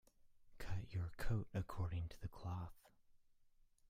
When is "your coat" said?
0.95-1.47